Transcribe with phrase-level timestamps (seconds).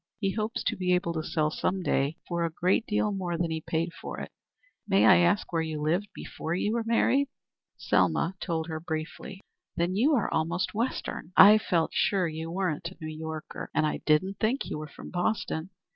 [0.19, 3.51] He hopes to be able to sell some day for a great deal more than
[3.51, 4.31] he paid for it.
[4.87, 7.27] May I ask where you lived before you were married?"
[7.77, 9.41] Selma told her briefly.
[9.75, 11.33] "Then you are almost Western.
[11.37, 15.11] I felt sure you weren't a New Yorker, and I didn't think you were from
[15.11, 15.69] Boston.